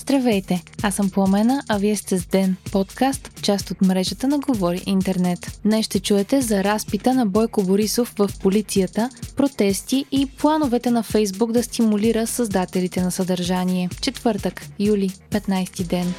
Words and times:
Здравейте, 0.00 0.62
аз 0.82 0.94
съм 0.94 1.10
Пламена, 1.10 1.62
а 1.68 1.78
вие 1.78 1.96
сте 1.96 2.18
с 2.18 2.26
Ден, 2.26 2.56
подкаст, 2.72 3.40
част 3.42 3.70
от 3.70 3.82
мрежата 3.82 4.28
на 4.28 4.38
Говори 4.38 4.82
Интернет. 4.86 5.60
Днес 5.64 5.86
ще 5.86 6.00
чуете 6.00 6.40
за 6.40 6.64
разпита 6.64 7.14
на 7.14 7.26
Бойко 7.26 7.62
Борисов 7.62 8.14
в 8.18 8.30
полицията, 8.42 9.10
протести 9.36 10.04
и 10.12 10.26
плановете 10.26 10.90
на 10.90 11.02
Фейсбук 11.02 11.52
да 11.52 11.62
стимулира 11.62 12.26
създателите 12.26 13.02
на 13.02 13.10
съдържание. 13.10 13.88
Четвъртък, 14.00 14.66
юли, 14.78 15.08
15 15.08 15.86
ден. 15.86 16.14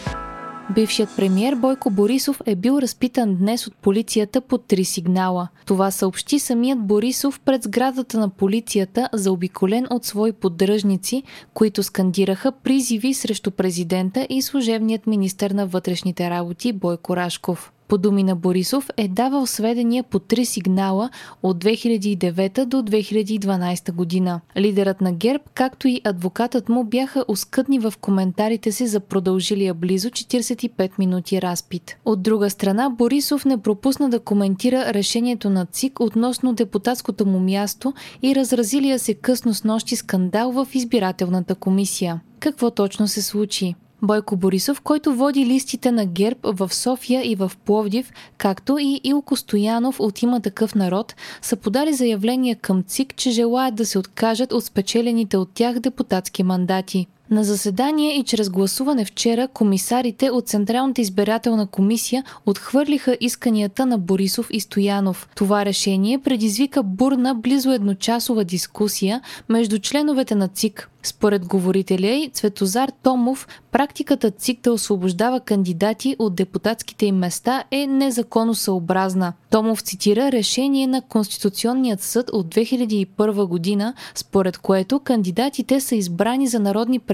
Бившият 0.69 1.09
премьер 1.15 1.55
Бойко 1.55 1.89
Борисов 1.89 2.41
е 2.45 2.55
бил 2.55 2.79
разпитан 2.81 3.35
днес 3.35 3.67
от 3.67 3.75
полицията 3.75 4.41
по 4.41 4.57
три 4.57 4.85
сигнала. 4.85 5.47
Това 5.65 5.91
съобщи 5.91 6.39
самият 6.39 6.79
Борисов 6.79 7.39
пред 7.39 7.63
сградата 7.63 8.19
на 8.19 8.29
полицията, 8.29 9.09
заобиколен 9.13 9.87
от 9.89 10.05
свои 10.05 10.31
поддръжници, 10.31 11.23
които 11.53 11.83
скандираха 11.83 12.51
призиви 12.51 13.13
срещу 13.13 13.51
президента 13.51 14.27
и 14.29 14.41
служебният 14.41 15.07
министър 15.07 15.51
на 15.51 15.67
вътрешните 15.67 16.29
работи 16.29 16.73
Бойко 16.73 17.15
Рашков 17.15 17.72
по 17.87 17.97
думи 17.97 18.23
на 18.23 18.35
Борисов, 18.35 18.89
е 18.97 19.07
давал 19.07 19.47
сведения 19.47 20.03
по 20.03 20.19
три 20.19 20.45
сигнала 20.45 21.09
от 21.43 21.63
2009 21.63 22.65
до 22.65 22.77
2012 22.77 23.91
година. 23.91 24.41
Лидерът 24.57 25.01
на 25.01 25.11
ГЕРБ, 25.11 25.43
както 25.53 25.87
и 25.87 26.01
адвокатът 26.03 26.69
му 26.69 26.83
бяха 26.83 27.25
оскъдни 27.27 27.79
в 27.79 27.93
коментарите 28.01 28.71
си 28.71 28.87
за 28.87 28.99
продължилия 28.99 29.73
близо 29.73 30.09
45 30.09 30.91
минути 30.99 31.41
разпит. 31.41 31.97
От 32.05 32.21
друга 32.21 32.49
страна, 32.49 32.89
Борисов 32.89 33.45
не 33.45 33.57
пропусна 33.57 34.09
да 34.09 34.19
коментира 34.19 34.93
решението 34.93 35.49
на 35.49 35.65
ЦИК 35.65 35.99
относно 35.99 36.53
депутатското 36.53 37.25
му 37.25 37.39
място 37.39 37.93
и 38.21 38.35
разразилия 38.35 38.99
се 38.99 39.13
късно 39.13 39.53
с 39.53 39.63
нощи 39.63 39.95
скандал 39.95 40.51
в 40.51 40.67
избирателната 40.73 41.55
комисия. 41.55 42.21
Какво 42.39 42.71
точно 42.71 43.07
се 43.07 43.21
случи? 43.21 43.75
Бойко 44.03 44.35
Борисов, 44.35 44.81
който 44.81 45.15
води 45.15 45.45
листите 45.45 45.91
на 45.91 46.05
ГЕРБ 46.05 46.39
в 46.43 46.73
София 46.73 47.31
и 47.31 47.35
в 47.35 47.51
Пловдив, 47.65 48.11
както 48.37 48.77
и 48.79 49.01
Илко 49.03 49.35
Стоянов 49.35 49.99
от 49.99 50.21
има 50.21 50.41
такъв 50.41 50.75
народ, 50.75 51.15
са 51.41 51.55
подали 51.55 51.93
заявление 51.93 52.55
към 52.55 52.83
ЦИК, 52.83 53.15
че 53.15 53.31
желаят 53.31 53.75
да 53.75 53.85
се 53.85 53.99
откажат 53.99 54.53
от 54.53 54.65
спечелените 54.65 55.37
от 55.37 55.49
тях 55.53 55.79
депутатски 55.79 56.43
мандати. 56.43 57.07
На 57.31 57.43
заседание 57.43 58.19
и 58.19 58.23
чрез 58.23 58.49
гласуване 58.49 59.05
вчера 59.05 59.47
комисарите 59.47 60.29
от 60.29 60.47
Централната 60.47 61.01
избирателна 61.01 61.67
комисия 61.67 62.23
отхвърлиха 62.45 63.17
исканията 63.21 63.85
на 63.85 63.97
Борисов 63.97 64.47
и 64.51 64.59
Стоянов. 64.59 65.29
Това 65.35 65.65
решение 65.65 66.19
предизвика 66.19 66.83
бурна 66.83 67.35
близо 67.35 67.71
едночасова 67.71 68.43
дискусия 68.43 69.21
между 69.49 69.79
членовете 69.79 70.35
на 70.35 70.47
ЦИК. 70.47 70.89
Според 71.05 71.45
говорителя 71.45 72.07
и 72.07 72.29
Цветозар 72.33 72.91
Томов, 73.03 73.47
практиката 73.71 74.31
ЦИК 74.31 74.61
да 74.63 74.73
освобождава 74.73 75.39
кандидати 75.39 76.15
от 76.19 76.35
депутатските 76.35 77.05
им 77.05 77.15
места 77.15 77.63
е 77.71 77.87
незаконосъобразна. 77.87 79.33
Томов 79.49 79.81
цитира 79.81 80.31
решение 80.31 80.87
на 80.87 81.01
Конституционният 81.01 82.01
съд 82.01 82.29
от 82.29 82.55
2001 82.55 83.45
година, 83.47 83.93
според 84.15 84.57
което 84.57 84.99
кандидатите 84.99 85.81
са 85.81 85.95
избрани 85.95 86.47
за 86.47 86.59
народни 86.59 86.99
представители 86.99 87.12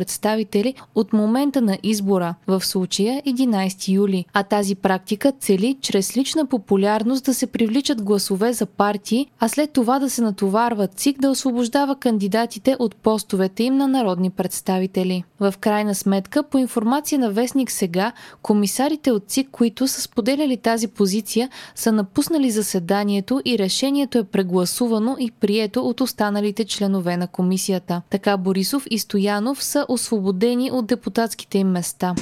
от 0.96 1.14
момента 1.14 1.62
на 1.62 1.78
избора, 1.84 2.36
в 2.48 2.66
случая 2.66 3.22
11 3.28 3.88
юли. 3.88 4.26
А 4.34 4.44
тази 4.44 4.76
практика 4.76 5.32
цели 5.40 5.78
чрез 5.82 6.18
лична 6.18 6.46
популярност 6.46 7.26
да 7.26 7.34
се 7.34 7.48
привличат 7.48 8.04
гласове 8.04 8.54
за 8.54 8.66
партии, 8.66 9.28
а 9.40 9.50
след 9.50 9.72
това 9.72 10.00
да 10.00 10.10
се 10.10 10.22
натоварва 10.22 10.88
ЦИК 10.88 11.22
да 11.22 11.30
освобождава 11.30 11.96
кандидатите 11.96 12.76
от 12.80 12.96
постовете 12.96 13.64
им 13.64 13.78
на 13.78 13.88
народни 13.88 14.30
представители. 14.30 15.24
В 15.40 15.54
крайна 15.60 15.96
сметка, 15.96 16.44
по 16.44 16.58
информация 16.58 17.20
на 17.20 17.32
Вестник 17.32 17.72
сега, 17.72 18.12
комисарите 18.42 19.12
от 19.12 19.24
ЦИК, 19.28 19.48
които 19.52 19.88
са 19.88 20.02
споделяли 20.02 20.58
тази 20.58 20.88
позиция, 20.88 21.50
са 21.76 21.92
напуснали 21.92 22.52
заседанието 22.52 23.42
и 23.46 23.60
решението 23.60 24.18
е 24.18 24.24
прегласувано 24.24 25.16
и 25.20 25.32
прието 25.32 25.82
от 25.82 26.02
останалите 26.02 26.66
членове 26.66 27.18
на 27.18 27.28
комисията. 27.28 28.02
Така 28.10 28.38
Борисов 28.38 28.88
и 28.90 29.00
Стоянов 29.00 29.64
са 29.64 29.86
освободени 29.90 30.72
от 30.72 30.86
депутатските 30.86 31.60
им 31.60 31.72
места 31.72 32.16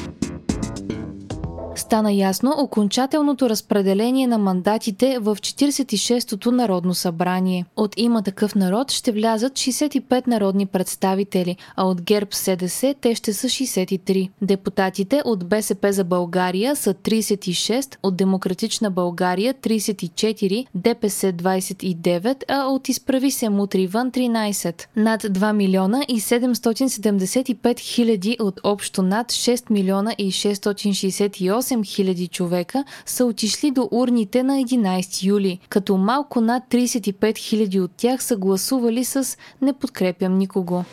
стана 1.80 2.12
ясно 2.12 2.54
окончателното 2.58 3.50
разпределение 3.50 4.28
на 4.28 4.38
мандатите 4.38 5.18
в 5.20 5.36
46-тото 5.36 6.52
Народно 6.52 6.94
събрание. 6.94 7.66
От 7.76 7.94
има 7.98 8.24
такъв 8.24 8.56
народ 8.56 8.92
ще 8.92 9.12
влязат 9.12 9.54
65 9.54 10.28
народни 10.28 10.66
представители, 10.66 11.58
а 11.76 11.88
от 11.88 12.02
ГЕРБ 12.02 12.28
СДС 12.32 12.96
те 13.02 13.16
ще 13.16 13.34
са 13.34 13.48
63. 13.48 14.30
Депутатите 14.42 15.22
от 15.26 15.50
БСП 15.50 15.94
за 15.94 16.04
България 16.04 16.76
са 16.76 16.94
36, 16.94 17.98
от 18.04 18.16
Демократична 18.16 18.92
България 18.92 19.54
34, 19.54 20.66
ДПС 20.76 21.34
29, 21.34 22.44
а 22.48 22.68
от 22.68 22.90
Изправи 22.90 23.32
се 23.32 23.50
мутри 23.50 23.88
вън 23.88 24.12
13. 24.12 24.84
Над 24.96 25.24
2 25.24 25.54
милиона 25.54 26.02
и 26.08 26.22
775 26.22 27.80
хиляди 27.80 28.38
от 28.40 28.60
общо 28.64 29.02
над 29.02 29.32
6 29.32 29.72
милиона 29.72 30.16
и 30.18 30.32
668 30.32 31.67
8000 31.76 32.30
човека 32.30 32.84
са 33.06 33.26
отишли 33.26 33.72
до 33.72 33.90
урните 33.92 34.44
на 34.44 34.54
11 34.54 35.24
юли, 35.24 35.60
като 35.70 35.98
малко 35.98 36.42
над 36.42 36.64
35 36.70 37.14
000 37.14 37.82
от 37.82 37.92
тях 37.98 38.24
са 38.24 38.38
гласували 38.38 39.06
с 39.06 39.38
«Не 39.62 39.74
подкрепям 39.74 40.38
никого». 40.38 40.84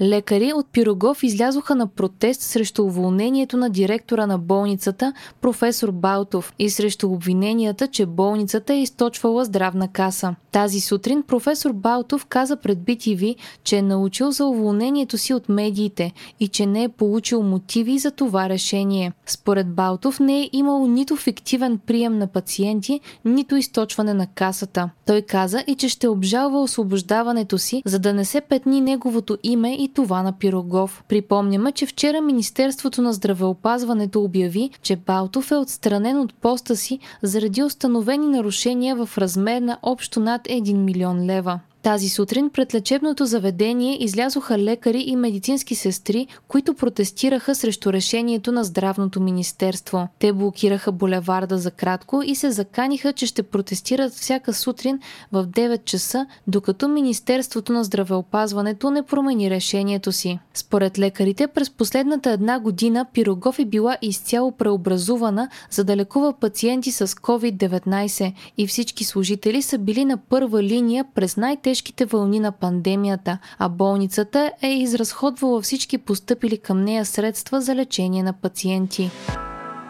Лекари 0.00 0.52
от 0.52 0.66
Пирогов 0.72 1.22
излязоха 1.22 1.74
на 1.74 1.86
протест 1.86 2.40
срещу 2.40 2.84
уволнението 2.84 3.56
на 3.56 3.70
директора 3.70 4.26
на 4.26 4.38
болницата, 4.38 5.12
професор 5.40 5.90
Балтов, 5.90 6.54
и 6.58 6.70
срещу 6.70 7.08
обвиненията, 7.08 7.88
че 7.88 8.06
болницата 8.06 8.74
е 8.74 8.82
източвала 8.82 9.44
здравна 9.44 9.88
каса. 9.88 10.34
Тази 10.52 10.80
сутрин 10.80 11.22
професор 11.22 11.72
Балтов 11.72 12.26
каза 12.26 12.56
пред 12.56 12.78
BTV, 12.78 13.36
че 13.64 13.76
е 13.76 13.82
научил 13.82 14.30
за 14.30 14.46
уволнението 14.46 15.18
си 15.18 15.34
от 15.34 15.48
медиите 15.48 16.12
и 16.40 16.48
че 16.48 16.66
не 16.66 16.82
е 16.82 16.88
получил 16.88 17.42
мотиви 17.42 17.98
за 17.98 18.10
това 18.10 18.48
решение. 18.48 19.12
Според 19.26 19.74
Балтов 19.74 20.20
не 20.20 20.40
е 20.40 20.50
имало 20.52 20.86
нито 20.86 21.16
фиктивен 21.16 21.78
прием 21.78 22.18
на 22.18 22.26
пациенти, 22.26 23.00
нито 23.24 23.56
източване 23.56 24.14
на 24.14 24.26
касата. 24.26 24.90
Той 25.06 25.22
каза 25.22 25.64
и 25.66 25.74
че 25.74 25.88
ще 25.88 26.08
обжалва 26.08 26.62
освобождаването 26.62 27.58
си, 27.58 27.82
за 27.86 27.98
да 27.98 28.12
не 28.12 28.24
се 28.24 28.40
петни 28.40 28.80
неговото 28.80 29.38
име 29.42 29.74
и 29.74 29.87
това 29.94 30.22
на 30.22 30.32
Пирогов. 30.32 31.04
Припомняме, 31.08 31.72
че 31.72 31.86
вчера 31.86 32.20
Министерството 32.20 33.02
на 33.02 33.12
здравеопазването 33.12 34.22
обяви, 34.22 34.70
че 34.82 34.96
Балтов 34.96 35.50
е 35.50 35.56
отстранен 35.56 36.20
от 36.20 36.34
поста 36.34 36.76
си 36.76 36.98
заради 37.22 37.62
установени 37.62 38.26
нарушения 38.26 38.96
в 38.96 39.18
размер 39.18 39.60
на 39.60 39.78
общо 39.82 40.20
над 40.20 40.42
1 40.42 40.74
милион 40.74 41.26
лева. 41.26 41.60
Тази 41.82 42.08
сутрин 42.08 42.50
пред 42.50 42.74
лечебното 42.74 43.26
заведение 43.26 44.04
излязоха 44.04 44.58
лекари 44.58 45.04
и 45.06 45.16
медицински 45.16 45.74
сестри, 45.74 46.26
които 46.48 46.74
протестираха 46.74 47.54
срещу 47.54 47.92
решението 47.92 48.52
на 48.52 48.64
Здравното 48.64 49.20
министерство. 49.20 50.08
Те 50.18 50.32
блокираха 50.32 50.92
булеварда 50.92 51.58
за 51.58 51.70
кратко 51.70 52.22
и 52.26 52.34
се 52.34 52.50
заканиха, 52.50 53.12
че 53.12 53.26
ще 53.26 53.42
протестират 53.42 54.12
всяка 54.12 54.54
сутрин 54.54 54.98
в 55.32 55.46
9 55.46 55.84
часа, 55.84 56.26
докато 56.46 56.88
Министерството 56.88 57.72
на 57.72 57.84
здравеопазването 57.84 58.90
не 58.90 59.02
промени 59.02 59.50
решението 59.50 60.12
си. 60.12 60.38
Според 60.54 60.98
лекарите, 60.98 61.46
през 61.46 61.70
последната 61.70 62.30
една 62.30 62.60
година 62.60 63.06
Пирогов 63.12 63.58
е 63.58 63.64
била 63.64 63.96
изцяло 64.02 64.52
преобразувана, 64.52 65.48
за 65.70 65.84
да 65.84 65.96
лекува 65.96 66.32
пациенти 66.32 66.92
с 66.92 67.06
COVID-19 67.06 68.32
и 68.58 68.66
всички 68.66 69.04
служители 69.04 69.62
са 69.62 69.78
били 69.78 70.04
на 70.04 70.16
първа 70.16 70.62
линия 70.62 71.04
през 71.14 71.36
най-тежки 71.36 71.67
тежките 71.68 72.04
вълни 72.04 72.40
на 72.40 72.52
пандемията, 72.52 73.38
а 73.58 73.68
болницата 73.68 74.52
е 74.62 74.68
изразходвала 74.68 75.62
всички 75.62 75.98
поступили 75.98 76.58
към 76.58 76.84
нея 76.84 77.04
средства 77.04 77.60
за 77.60 77.74
лечение 77.74 78.22
на 78.22 78.32
пациенти. 78.32 79.10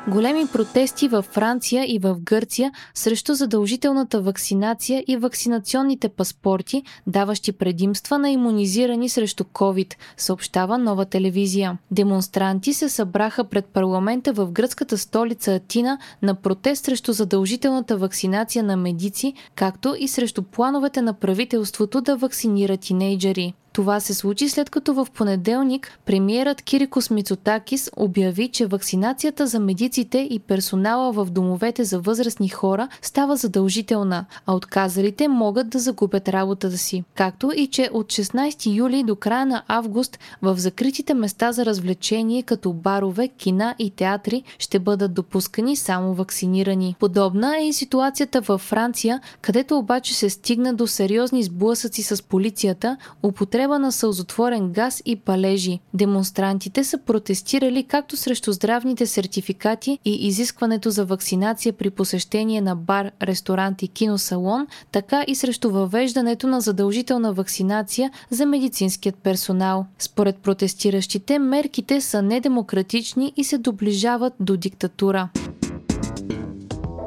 Големи 0.08 0.46
протести 0.46 1.08
във 1.08 1.24
Франция 1.24 1.94
и 1.94 1.98
в 1.98 2.16
Гърция 2.20 2.72
срещу 2.94 3.34
задължителната 3.34 4.20
вакцинация 4.20 5.04
и 5.08 5.16
вакцинационните 5.16 6.08
паспорти, 6.08 6.82
даващи 7.06 7.52
предимства 7.52 8.18
на 8.18 8.30
иммунизирани 8.30 9.08
срещу 9.08 9.44
COVID, 9.44 9.94
съобщава 10.16 10.78
нова 10.78 11.04
телевизия. 11.04 11.78
Демонстранти 11.90 12.72
се 12.72 12.88
събраха 12.88 13.44
пред 13.44 13.66
парламента 13.66 14.32
в 14.32 14.50
гръцката 14.50 14.98
столица 14.98 15.54
Атина 15.54 15.98
на 16.22 16.34
протест 16.34 16.84
срещу 16.84 17.12
задължителната 17.12 17.96
вакцинация 17.96 18.64
на 18.64 18.76
медици, 18.76 19.34
както 19.54 19.94
и 19.98 20.08
срещу 20.08 20.42
плановете 20.42 21.02
на 21.02 21.12
правителството 21.12 22.00
да 22.00 22.16
вакцинира 22.16 22.76
тинейджери. 22.76 23.54
Това 23.78 24.00
се 24.00 24.14
случи 24.14 24.48
след 24.48 24.70
като 24.70 24.94
в 24.94 25.06
понеделник 25.14 25.98
премиерът 26.06 26.62
Кирикос 26.62 27.10
Мицотакис 27.10 27.90
обяви, 27.96 28.48
че 28.48 28.66
вакцинацията 28.66 29.46
за 29.46 29.60
медиците 29.60 30.18
и 30.30 30.38
персонала 30.38 31.12
в 31.12 31.30
домовете 31.30 31.84
за 31.84 32.00
възрастни 32.00 32.48
хора 32.48 32.88
става 33.02 33.36
задължителна, 33.36 34.24
а 34.46 34.54
отказалите 34.54 35.28
могат 35.28 35.68
да 35.68 35.78
загубят 35.78 36.28
работата 36.28 36.78
си. 36.78 37.04
Както 37.14 37.52
и 37.56 37.66
че 37.66 37.90
от 37.92 38.06
16 38.06 38.76
юли 38.76 39.02
до 39.02 39.16
края 39.16 39.46
на 39.46 39.62
август 39.68 40.18
в 40.42 40.58
закритите 40.58 41.14
места 41.14 41.52
за 41.52 41.66
развлечение 41.66 42.42
като 42.42 42.72
барове, 42.72 43.28
кина 43.28 43.74
и 43.78 43.90
театри 43.90 44.42
ще 44.58 44.78
бъдат 44.78 45.14
допускани 45.14 45.76
само 45.76 46.14
вакцинирани. 46.14 46.96
Подобна 46.98 47.58
е 47.58 47.68
и 47.68 47.72
ситуацията 47.72 48.40
във 48.40 48.60
Франция, 48.60 49.20
където 49.42 49.78
обаче 49.78 50.14
се 50.14 50.30
стигна 50.30 50.74
до 50.74 50.86
сериозни 50.86 51.42
сблъсъци 51.42 52.02
с 52.02 52.22
полицията, 52.22 52.96
употреба 53.22 53.67
на 53.76 53.92
сълзотворен 53.92 54.72
газ 54.72 55.02
и 55.06 55.16
палежи. 55.16 55.80
Демонстрантите 55.94 56.84
са 56.84 56.98
протестирали 56.98 57.82
както 57.82 58.16
срещу 58.16 58.52
здравните 58.52 59.06
сертификати 59.06 59.98
и 60.04 60.26
изискването 60.26 60.90
за 60.90 61.04
вакцинация 61.04 61.72
при 61.72 61.90
посещение 61.90 62.60
на 62.60 62.76
бар, 62.76 63.10
ресторант 63.22 63.82
и 63.82 63.88
киносалон, 63.88 64.66
така 64.92 65.24
и 65.26 65.34
срещу 65.34 65.70
въвеждането 65.70 66.46
на 66.46 66.60
задължителна 66.60 67.32
вакцинация 67.32 68.10
за 68.30 68.46
медицинският 68.46 69.16
персонал. 69.16 69.86
Според 69.98 70.36
протестиращите, 70.36 71.38
мерките 71.38 72.00
са 72.00 72.22
недемократични 72.22 73.32
и 73.36 73.44
се 73.44 73.58
доближават 73.58 74.32
до 74.40 74.56
диктатура. 74.56 75.28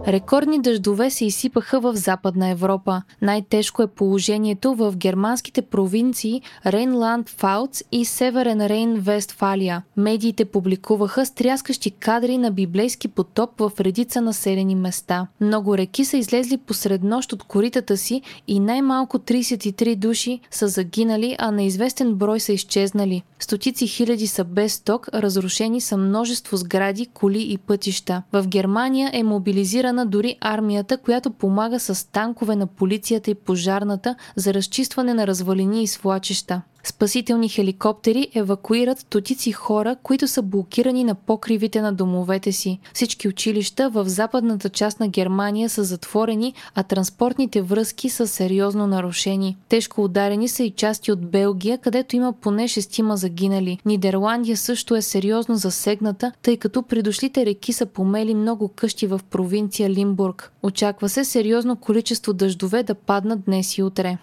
Рекордни 0.07 0.61
дъждове 0.61 1.09
се 1.09 1.25
изсипаха 1.25 1.79
в 1.79 1.95
Западна 1.95 2.49
Европа. 2.49 3.01
Най-тежко 3.21 3.81
е 3.81 3.87
положението 3.87 4.75
в 4.75 4.93
германските 4.97 5.61
провинции 5.61 6.41
Рейнланд 6.65 7.29
Фауц 7.29 7.83
и 7.91 8.05
Северен 8.05 8.59
Рейн-Вестфалия. 8.59 9.81
Медиите 9.97 10.45
публикуваха 10.45 11.25
стряскащи 11.25 11.91
кадри 11.91 12.37
на 12.37 12.51
библейски 12.51 13.07
потоп 13.07 13.49
в 13.59 13.71
редица 13.79 14.21
населени 14.21 14.75
места. 14.75 15.27
Много 15.41 15.77
реки 15.77 16.05
са 16.05 16.17
излезли 16.17 16.57
посред 16.57 17.03
нощ 17.03 17.33
от 17.33 17.43
коритата 17.43 17.97
си 17.97 18.21
и 18.47 18.59
най-малко 18.59 19.19
33 19.19 19.95
души 19.95 20.39
са 20.51 20.67
загинали, 20.67 21.35
а 21.39 21.51
неизвестен 21.51 22.13
брой 22.15 22.39
са 22.39 22.53
изчезнали. 22.53 23.23
Стотици 23.39 23.87
хиляди 23.87 24.27
са 24.27 24.43
без 24.43 24.79
ток, 24.79 25.09
разрушени 25.13 25.81
са 25.81 25.97
множество 25.97 26.57
сгради, 26.57 27.05
коли 27.05 27.51
и 27.51 27.57
пътища. 27.57 28.23
В 28.33 28.47
Германия 28.47 29.09
е 29.13 29.23
мобилизиран 29.23 29.90
ангажирана 29.91 30.05
дори 30.05 30.37
армията, 30.41 30.97
която 30.97 31.31
помага 31.31 31.79
с 31.79 32.11
танкове 32.11 32.55
на 32.55 32.67
полицията 32.67 33.31
и 33.31 33.35
пожарната 33.35 34.15
за 34.35 34.53
разчистване 34.53 35.13
на 35.13 35.27
развалини 35.27 35.83
и 35.83 35.87
свлачища. 35.87 36.61
Спасителни 36.83 37.49
хеликоптери 37.49 38.27
евакуират 38.35 38.99
стотици 38.99 39.51
хора, 39.51 39.95
които 40.03 40.27
са 40.27 40.41
блокирани 40.41 41.03
на 41.03 41.15
покривите 41.15 41.81
на 41.81 41.93
домовете 41.93 42.51
си. 42.51 42.79
Всички 42.93 43.27
училища 43.27 43.89
в 43.89 44.09
западната 44.09 44.69
част 44.69 44.99
на 44.99 45.07
Германия 45.07 45.69
са 45.69 45.83
затворени, 45.83 46.53
а 46.75 46.83
транспортните 46.83 47.61
връзки 47.61 48.09
са 48.09 48.27
сериозно 48.27 48.87
нарушени. 48.87 49.57
Тежко 49.69 50.03
ударени 50.03 50.47
са 50.47 50.63
и 50.63 50.71
части 50.71 51.11
от 51.11 51.31
Белгия, 51.31 51.77
където 51.77 52.15
има 52.15 52.33
поне 52.33 52.67
шестима 52.67 53.17
загинали. 53.17 53.79
Нидерландия 53.85 54.57
също 54.57 54.95
е 54.95 55.01
сериозно 55.01 55.55
засегната, 55.55 56.31
тъй 56.41 56.57
като 56.57 56.83
придошлите 56.83 57.45
реки 57.45 57.73
са 57.73 57.85
помели 57.85 58.35
много 58.35 58.67
къщи 58.67 59.07
в 59.07 59.21
провинция 59.29 59.89
Лимбург. 59.89 60.51
Очаква 60.63 61.09
се 61.09 61.25
сериозно 61.25 61.75
количество 61.75 62.33
дъждове 62.33 62.83
да 62.83 62.95
паднат 62.95 63.45
днес 63.45 63.77
и 63.77 63.83
утре. 63.83 64.17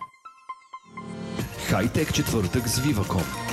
Хайтек 1.70 2.12
четвъртък 2.12 2.68
с 2.68 2.80
Viva.com 2.80 3.47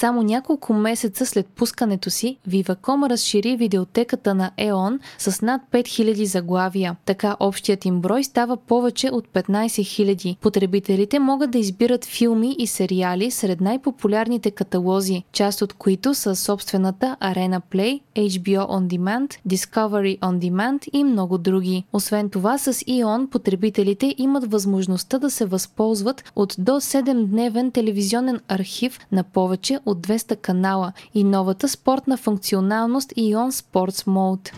само 0.00 0.22
няколко 0.22 0.72
месеца 0.72 1.26
след 1.26 1.46
пускането 1.46 2.10
си, 2.10 2.36
Viva.com 2.48 3.10
разшири 3.10 3.56
видеотеката 3.56 4.34
на 4.34 4.50
EON 4.58 4.98
с 5.18 5.42
над 5.42 5.62
5000 5.72 6.24
заглавия. 6.24 6.96
Така 7.04 7.36
общият 7.40 7.84
им 7.84 8.00
брой 8.00 8.24
става 8.24 8.56
повече 8.56 9.10
от 9.12 9.28
15 9.28 9.66
000. 9.66 10.36
Потребителите 10.36 11.18
могат 11.18 11.50
да 11.50 11.58
избират 11.58 12.04
филми 12.04 12.56
и 12.58 12.66
сериали 12.66 13.30
сред 13.30 13.60
най-популярните 13.60 14.50
каталози, 14.50 15.22
част 15.32 15.62
от 15.62 15.72
които 15.72 16.14
са 16.14 16.36
собствената 16.36 17.16
Arena 17.20 17.60
Play, 17.72 18.00
HBO 18.16 18.66
On 18.66 18.96
Demand, 18.96 19.38
Discovery 19.48 20.18
On 20.18 20.50
Demand 20.50 20.88
и 20.92 21.04
много 21.04 21.38
други. 21.38 21.84
Освен 21.92 22.30
това, 22.30 22.58
с 22.58 22.72
EON 22.72 23.28
потребителите 23.28 24.14
имат 24.18 24.52
възможността 24.52 25.18
да 25.18 25.30
се 25.30 25.44
възползват 25.44 26.32
от 26.36 26.54
до 26.58 26.72
7-дневен 26.72 27.72
телевизионен 27.72 28.40
архив 28.48 28.98
на 29.12 29.22
повече 29.22 29.78
200 29.94 30.36
канала 30.36 30.92
и 31.14 31.24
новата 31.24 31.68
спортна 31.68 32.16
функционалност 32.16 33.10
Ion 33.10 33.50
Sports 33.50 34.06
Mode. 34.06 34.52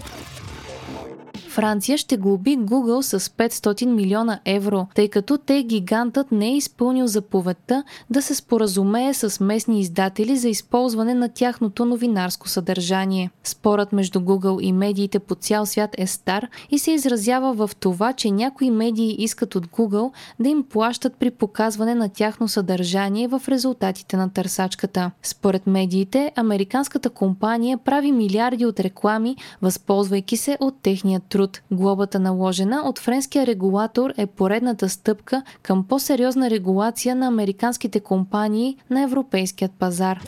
Франция 1.52 1.98
ще 1.98 2.16
глоби 2.16 2.58
Google 2.58 3.00
с 3.00 3.20
500 3.28 3.86
милиона 3.86 4.40
евро, 4.44 4.86
тъй 4.94 5.08
като 5.08 5.38
те 5.38 5.62
гигантът 5.62 6.32
не 6.32 6.48
е 6.48 6.56
изпълнил 6.56 7.06
заповедта 7.06 7.84
да 8.10 8.22
се 8.22 8.34
споразумее 8.34 9.14
с 9.14 9.44
местни 9.44 9.80
издатели 9.80 10.36
за 10.36 10.48
използване 10.48 11.14
на 11.14 11.28
тяхното 11.28 11.84
новинарско 11.84 12.48
съдържание. 12.48 13.30
Спорът 13.44 13.92
между 13.92 14.20
Google 14.20 14.60
и 14.60 14.72
медиите 14.72 15.18
по 15.18 15.34
цял 15.34 15.66
свят 15.66 15.90
е 15.98 16.06
стар 16.06 16.48
и 16.70 16.78
се 16.78 16.90
изразява 16.90 17.52
в 17.52 17.70
това, 17.80 18.12
че 18.12 18.30
някои 18.30 18.70
медии 18.70 19.16
искат 19.18 19.54
от 19.54 19.66
Google 19.66 20.12
да 20.40 20.48
им 20.48 20.62
плащат 20.62 21.16
при 21.16 21.30
показване 21.30 21.94
на 21.94 22.08
тяхно 22.08 22.48
съдържание 22.48 23.28
в 23.28 23.42
резултатите 23.48 24.16
на 24.16 24.32
търсачката. 24.32 25.10
Според 25.22 25.66
медиите, 25.66 26.32
американската 26.36 27.10
компания 27.10 27.78
прави 27.78 28.12
милиарди 28.12 28.66
от 28.66 28.80
реклами, 28.80 29.36
възползвайки 29.62 30.36
се 30.36 30.58
от 30.60 30.74
техния 30.82 31.20
труд 31.20 31.41
труд. 31.42 31.62
Глобата 31.70 32.18
наложена 32.18 32.82
от 32.84 32.98
френския 32.98 33.46
регулатор 33.46 34.12
е 34.16 34.26
поредната 34.26 34.88
стъпка 34.88 35.42
към 35.62 35.84
по-сериозна 35.84 36.50
регулация 36.50 37.16
на 37.16 37.26
американските 37.26 38.00
компании 38.00 38.76
на 38.90 39.02
европейският 39.02 39.72
пазар. 39.72 40.20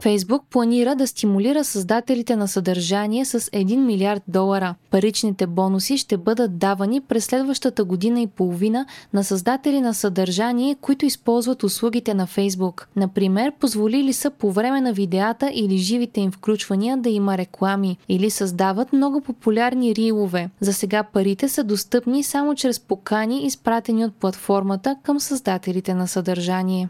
Фейсбук 0.00 0.42
планира 0.50 0.94
да 0.94 1.06
стимулира 1.06 1.64
създателите 1.64 2.36
на 2.36 2.48
съдържание 2.48 3.24
с 3.24 3.40
1 3.40 3.76
милиард 3.76 4.22
долара. 4.28 4.74
Паричните 4.90 5.46
бонуси 5.46 5.98
ще 5.98 6.16
бъдат 6.16 6.58
давани 6.58 7.00
през 7.00 7.24
следващата 7.24 7.84
година 7.84 8.20
и 8.20 8.26
половина 8.26 8.86
на 9.12 9.24
създатели 9.24 9.80
на 9.80 9.94
съдържание, 9.94 10.76
които 10.80 11.06
използват 11.06 11.62
услугите 11.62 12.14
на 12.14 12.26
Фейсбук. 12.26 12.88
Например, 12.96 13.52
позволили 13.60 14.12
са 14.12 14.30
по 14.30 14.52
време 14.52 14.80
на 14.80 14.92
видеята 14.92 15.50
или 15.54 15.76
живите 15.76 16.20
им 16.20 16.32
включвания 16.32 16.96
да 16.96 17.08
има 17.08 17.38
реклами 17.38 17.96
или 18.08 18.30
създават 18.30 18.92
много 18.92 19.20
популярни 19.20 19.94
рилове. 19.94 20.50
За 20.60 20.72
сега 20.72 21.02
парите 21.02 21.48
са 21.48 21.64
достъпни 21.64 22.22
само 22.22 22.54
чрез 22.54 22.80
покани, 22.80 23.46
изпратени 23.46 24.04
от 24.04 24.14
платформата 24.14 24.96
към 25.02 25.20
създателите 25.20 25.94
на 25.94 26.08
съдържание. 26.08 26.88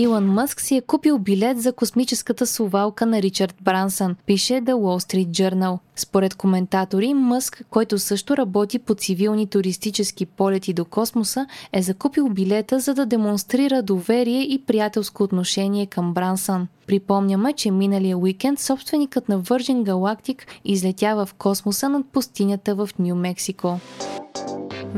Илон 0.00 0.26
Мъск 0.26 0.60
си 0.60 0.76
е 0.76 0.80
купил 0.80 1.18
билет 1.18 1.60
за 1.60 1.72
космическата 1.72 2.46
сувалка 2.46 3.06
на 3.06 3.22
Ричард 3.22 3.54
Брансън, 3.62 4.16
пише 4.26 4.52
The 4.52 4.72
Wall 4.72 5.12
Street 5.12 5.28
Journal. 5.28 5.78
Според 5.96 6.34
коментатори, 6.34 7.14
Мъск, 7.14 7.64
който 7.70 7.98
също 7.98 8.36
работи 8.36 8.78
по 8.78 8.94
цивилни 8.94 9.46
туристически 9.46 10.26
полети 10.26 10.72
до 10.72 10.84
космоса, 10.84 11.46
е 11.72 11.82
закупил 11.82 12.28
билета 12.28 12.80
за 12.80 12.94
да 12.94 13.06
демонстрира 13.06 13.82
доверие 13.82 14.42
и 14.42 14.62
приятелско 14.66 15.22
отношение 15.22 15.86
към 15.86 16.14
Брансън. 16.14 16.68
Припомняме, 16.86 17.52
че 17.52 17.70
миналия 17.70 18.18
уикенд 18.18 18.60
собственикът 18.60 19.28
на 19.28 19.40
Virgin 19.42 19.82
Galactic 19.82 20.42
излетява 20.64 21.26
в 21.26 21.34
космоса 21.34 21.88
над 21.88 22.06
пустинята 22.06 22.74
в 22.74 22.88
Нью 22.98 23.14
Мексико. 23.14 23.80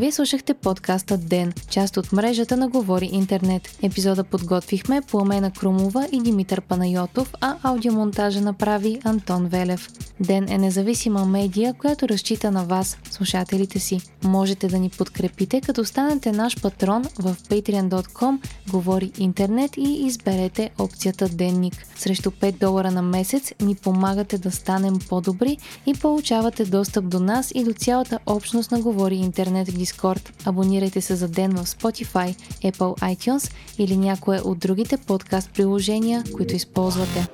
Вие 0.00 0.12
слушахте 0.12 0.54
подкаста 0.54 1.18
Ден, 1.18 1.52
част 1.70 1.96
от 1.96 2.12
мрежата 2.12 2.56
на 2.56 2.68
Говори 2.68 3.08
Интернет. 3.12 3.78
Епизода 3.82 4.24
подготвихме 4.24 5.02
Пламена 5.10 5.50
Крумова 5.50 6.08
и 6.12 6.20
Димитър 6.20 6.60
Панайотов, 6.60 7.34
а 7.40 7.56
аудиомонтажа 7.62 8.40
направи 8.40 9.00
Антон 9.04 9.46
Велев. 9.46 9.88
Ден 10.20 10.48
е 10.48 10.58
независима 10.58 11.24
медия, 11.24 11.74
която 11.74 12.08
разчита 12.08 12.50
на 12.50 12.64
вас, 12.64 12.98
слушателите 13.10 13.78
си. 13.78 14.00
Можете 14.24 14.68
да 14.68 14.78
ни 14.78 14.90
подкрепите, 14.90 15.60
като 15.60 15.84
станете 15.84 16.32
наш 16.32 16.62
патрон 16.62 17.02
в 17.18 17.36
patreon.com, 17.48 18.38
говори 18.70 19.12
интернет 19.18 19.76
и 19.76 20.06
изберете 20.06 20.70
опцията 20.78 21.28
Денник. 21.28 21.86
Срещу 21.96 22.30
5 22.30 22.58
долара 22.58 22.90
на 22.90 23.02
месец 23.02 23.52
ни 23.60 23.74
помагате 23.74 24.38
да 24.38 24.50
станем 24.50 24.98
по-добри 25.08 25.56
и 25.86 25.94
получавате 25.94 26.64
достъп 26.64 27.08
до 27.08 27.20
нас 27.20 27.52
и 27.54 27.64
до 27.64 27.72
цялата 27.72 28.18
общност 28.26 28.70
на 28.70 28.80
Говори 28.80 29.16
Интернет 29.16 29.68
в 29.68 29.78
Discord. 29.90 30.46
Абонирайте 30.46 31.00
се 31.00 31.14
за 31.14 31.28
ден 31.28 31.50
в 31.50 31.66
Spotify, 31.66 32.36
Apple 32.64 33.16
iTunes 33.16 33.52
или 33.78 33.96
някое 33.96 34.38
от 34.38 34.58
другите 34.58 34.96
подкаст 34.96 35.50
приложения, 35.50 36.24
които 36.32 36.56
използвате. 36.56 37.28